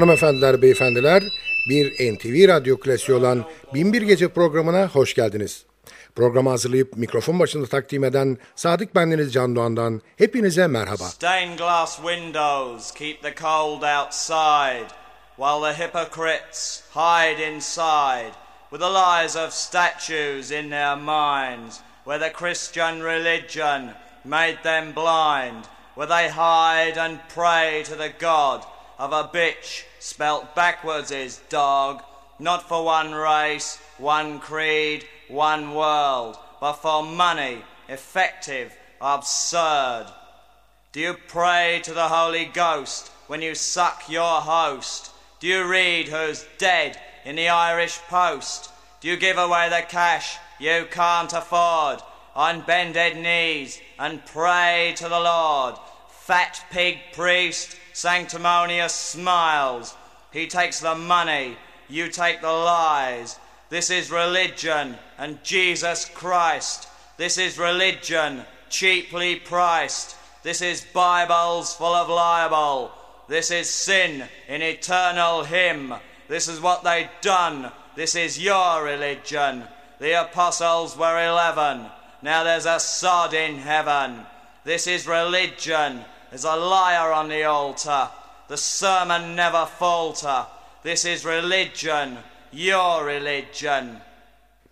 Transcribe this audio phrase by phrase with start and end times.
[0.00, 1.22] Hanımefendiler, beyefendiler,
[1.68, 5.64] bir NTV Radyo klasiği olan Binbir Gece programına hoş geldiniz.
[6.14, 11.04] Programı hazırlayıp mikrofon başında takdim eden Sadık Bendeniz Can Doğan'dan hepinize merhaba.
[11.04, 14.88] Stained glass windows keep the cold outside,
[15.36, 18.32] while the hypocrites hide inside,
[18.70, 23.90] with the lies of statues in their minds, where the Christian religion
[24.24, 25.64] made them blind,
[25.94, 32.02] where they hide and pray to the God of a bitch spelt backwards is dog,
[32.38, 40.04] not for one race, one creed, one world, but for money, effective, absurd.
[40.92, 45.10] Do you pray to the Holy Ghost when you suck your host?
[45.40, 48.70] Do you read who's dead in the Irish Post?
[49.00, 52.00] Do you give away the cash you can't afford
[52.36, 55.76] on bended knees and pray to the Lord?
[56.10, 59.94] Fat pig priest, sanctimonious smiles.
[60.32, 61.56] He takes the money,
[61.88, 63.38] you take the lies.
[63.68, 66.88] This is religion and Jesus Christ.
[67.16, 70.16] This is religion cheaply priced.
[70.42, 72.92] This is Bibles full of libel.
[73.28, 75.94] This is sin in eternal hymn.
[76.28, 77.70] This is what they done.
[77.94, 79.64] This is your religion.
[79.98, 81.86] The apostles were eleven.
[82.22, 84.26] Now there's a sod in heaven.
[84.64, 86.04] This is religion.
[86.30, 88.08] There's a liar on the altar.
[88.48, 90.46] The sermon never falter.
[90.84, 92.18] This is religion.
[92.52, 93.84] Your religion.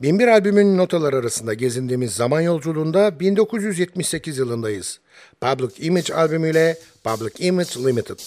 [0.03, 5.01] Binbir albümün notalar arasında gezindiğimiz zaman yolculuğunda 1978 yılındayız.
[5.41, 8.19] Public Image albümüyle Public Image Limited.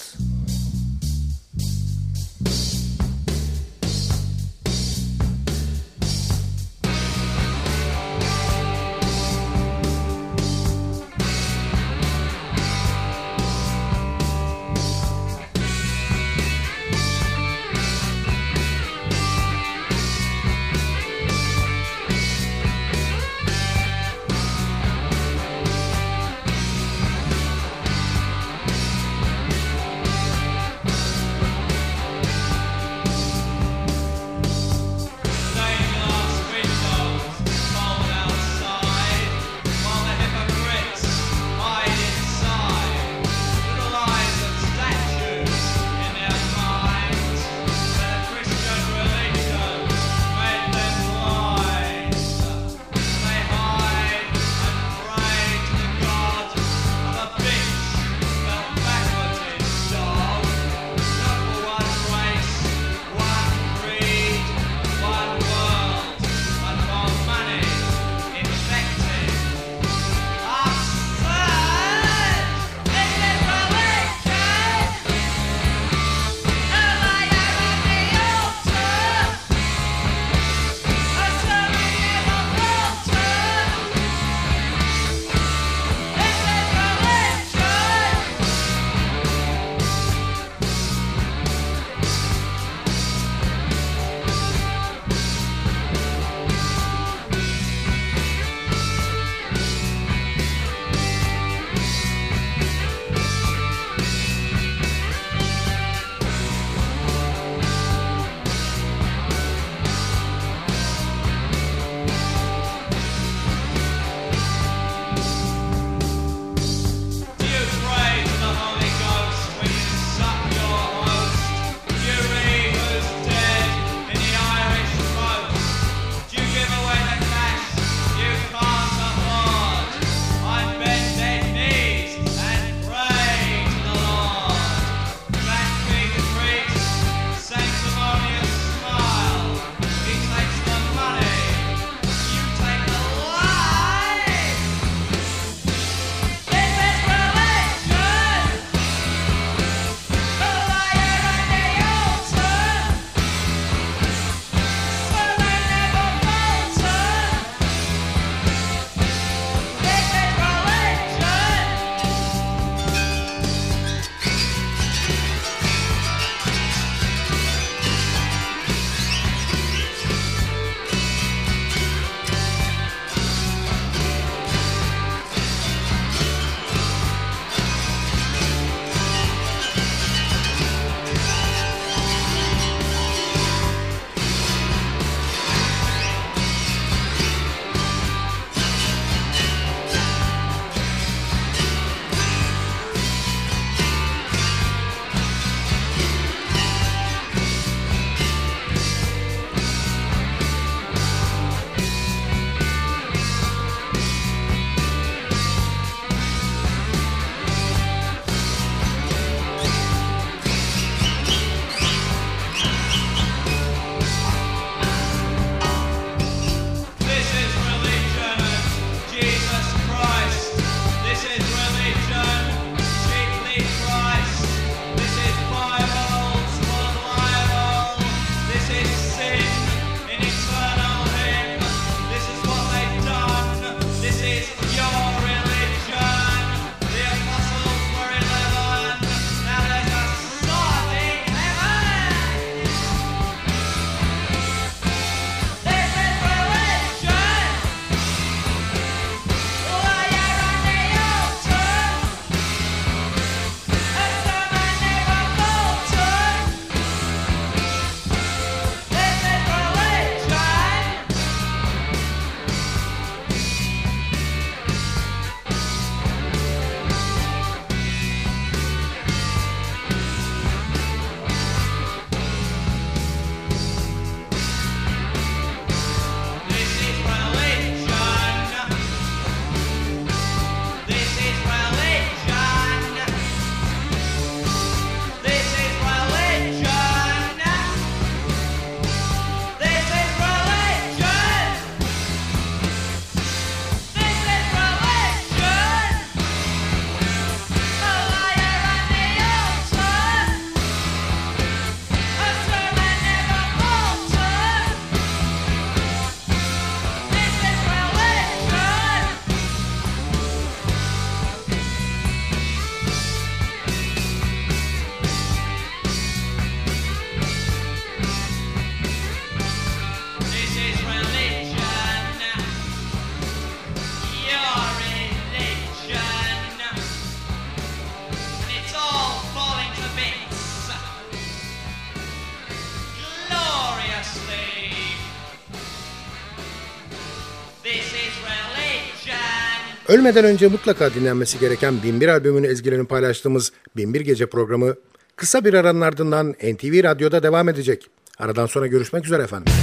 [339.87, 344.75] Ölmeden önce mutlaka dinlenmesi gereken 1001 albümünü ezgilerini paylaştığımız 1001 Gece programı
[345.15, 347.89] kısa bir aranın ardından NTV Radyo'da devam edecek.
[348.19, 349.53] Aradan sonra görüşmek üzere efendim.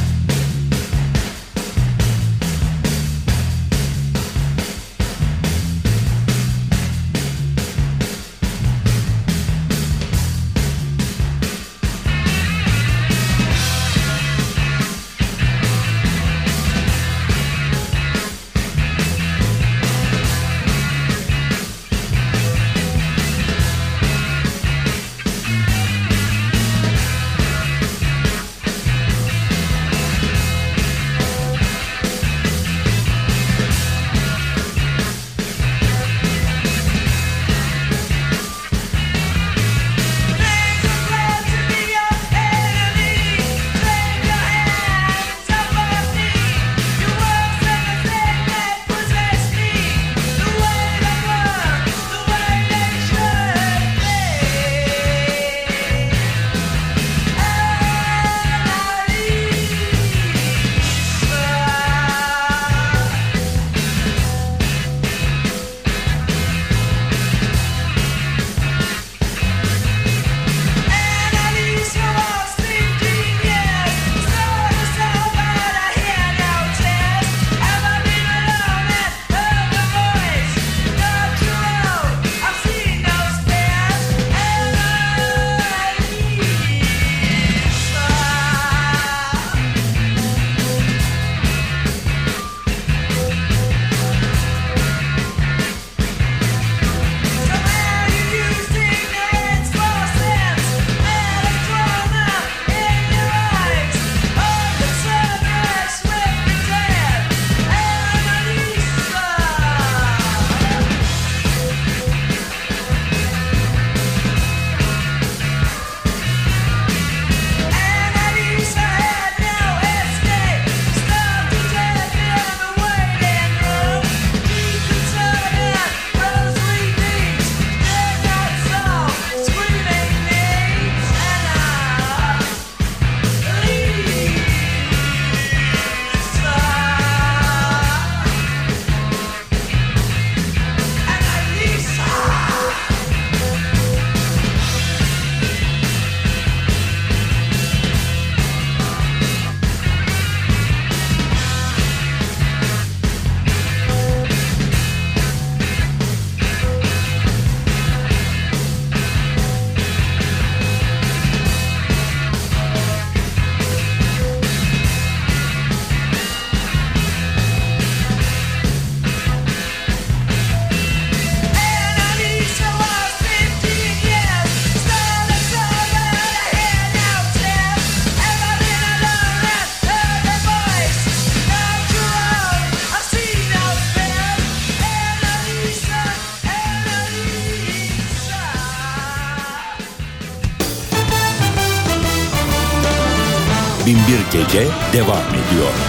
[194.53, 195.88] Gece devam ediyor.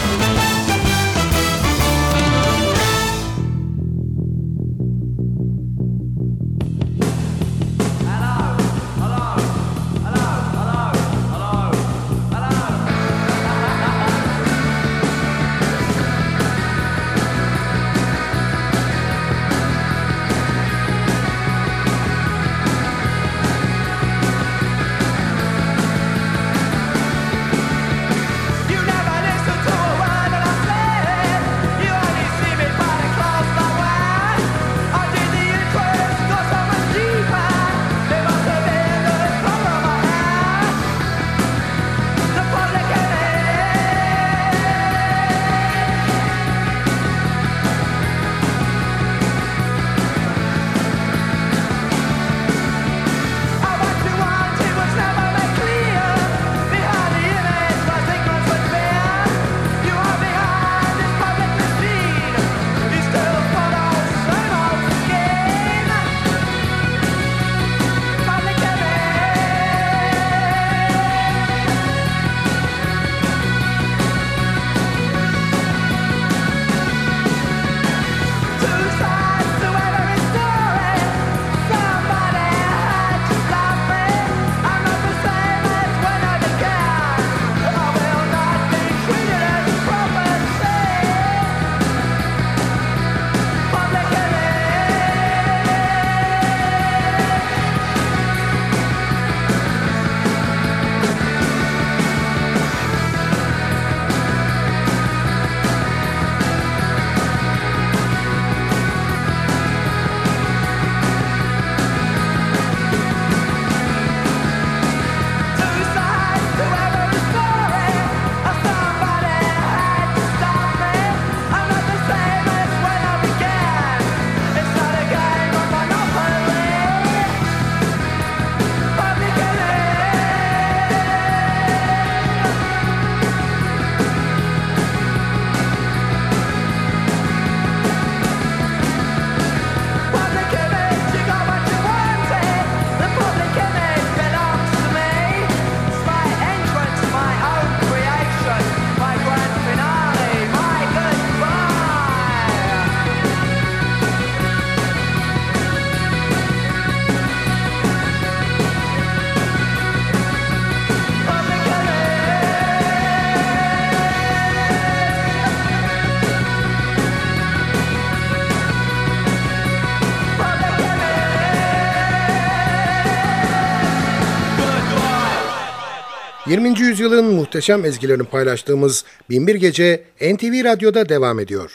[176.49, 176.79] 20.
[176.79, 181.71] yüzyılın muhteşem ezgilerini paylaştığımız Binbir Gece NTV Radyo'da devam ediyor.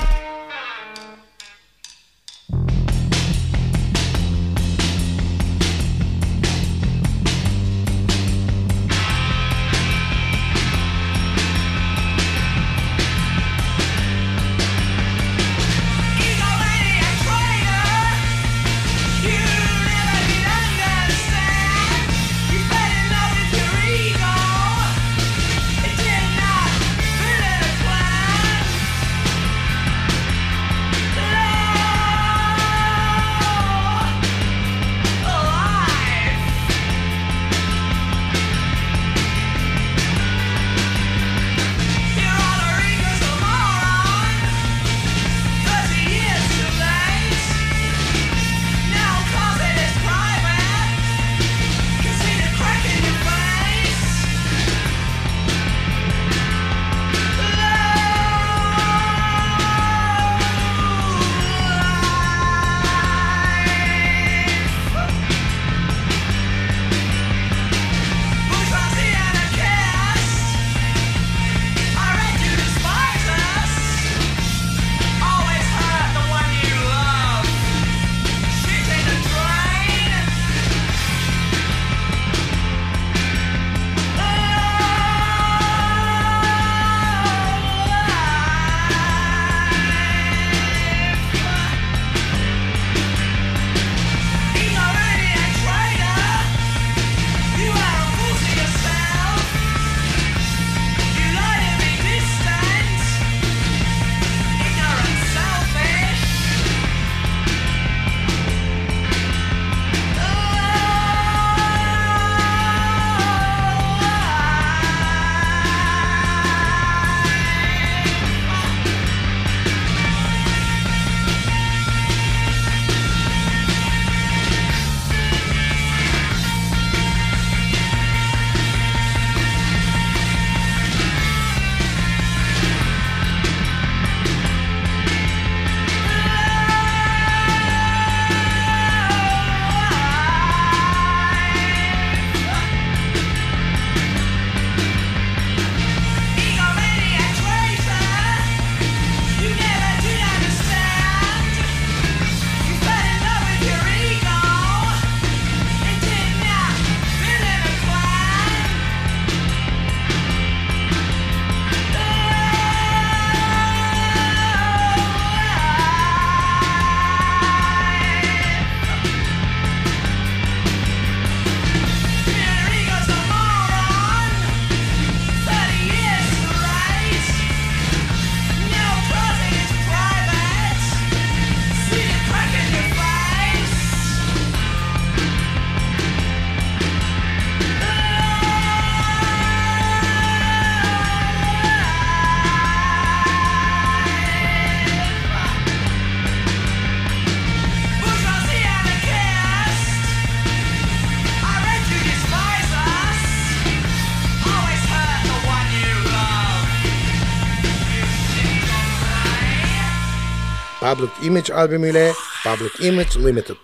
[210.84, 212.12] Public Image albümüyle
[212.44, 213.56] Public Image Limited.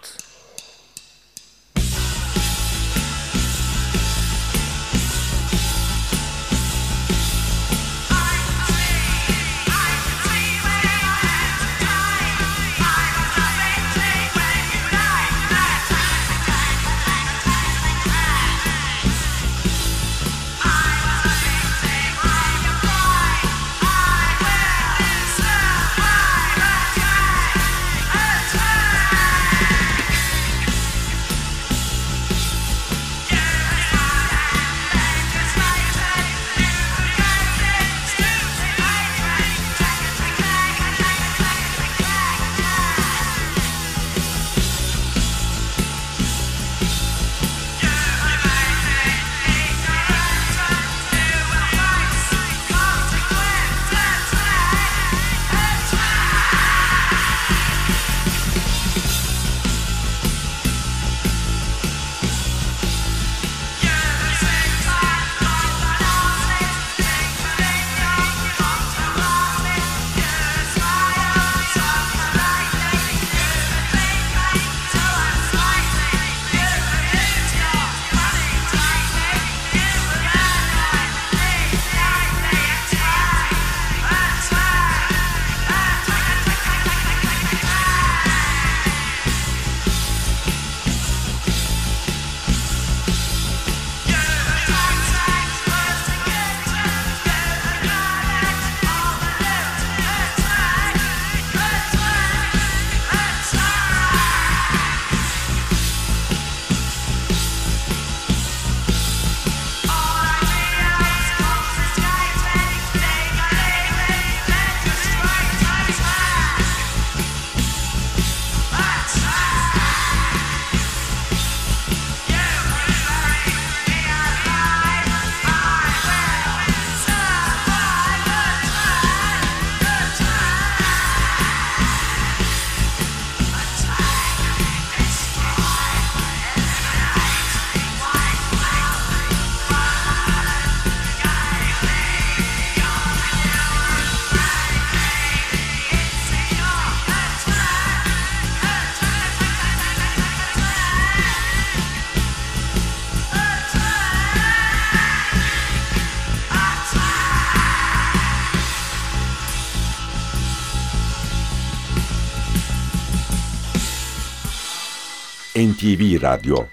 [165.60, 166.68] NTV Radyo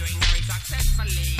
[0.00, 1.39] doing very successfully.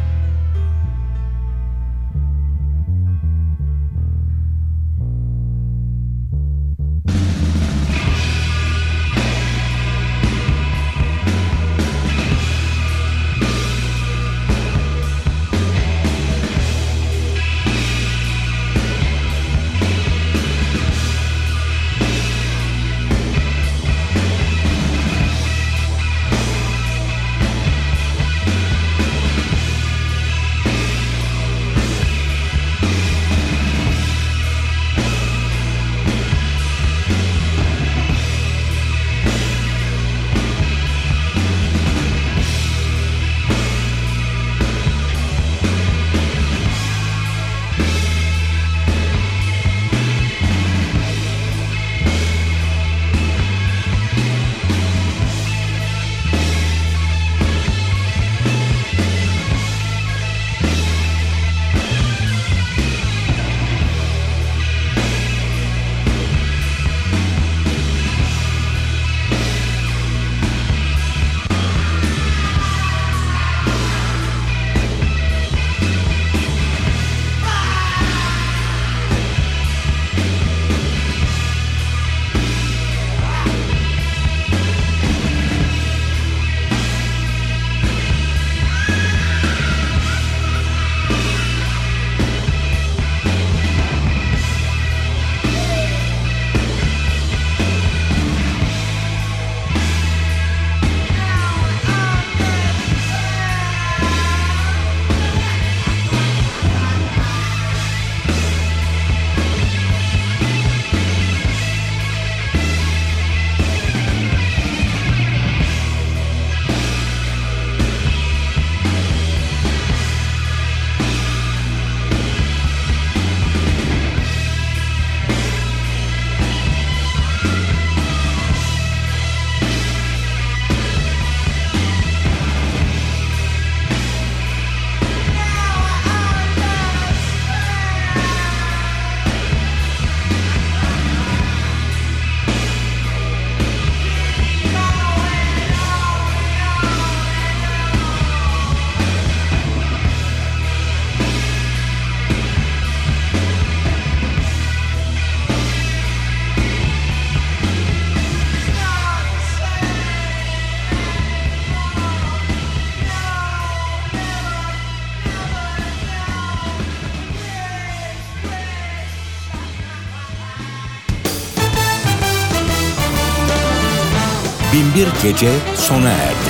[175.23, 176.40] Gece sona erdi.